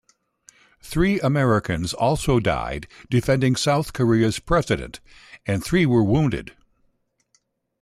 Three 0.81 1.19
Americans 1.19 1.93
also 1.93 2.39
died 2.39 2.87
defending 3.11 3.55
South 3.55 3.93
Korea's 3.93 4.39
president, 4.39 4.99
and 5.45 5.63
three 5.63 5.85
were 5.85 6.03
wounded. 6.03 6.57